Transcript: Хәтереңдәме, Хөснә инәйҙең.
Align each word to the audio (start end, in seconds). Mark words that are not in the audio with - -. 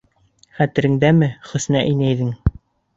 Хәтереңдәме, 0.59 1.31
Хөснә 1.53 1.87
инәйҙең. 1.95 2.37